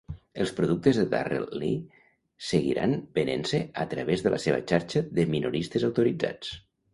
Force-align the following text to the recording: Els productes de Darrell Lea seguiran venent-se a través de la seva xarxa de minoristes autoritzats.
Els 0.43 0.51
productes 0.59 0.99
de 0.99 1.03
Darrell 1.09 1.43
Lea 1.63 2.01
seguiran 2.47 2.95
venent-se 3.19 3.61
a 3.85 3.85
través 3.93 4.25
de 4.29 4.33
la 4.37 4.41
seva 4.47 4.59
xarxa 4.73 5.05
de 5.21 5.27
minoristes 5.37 5.87
autoritzats. 5.93 6.57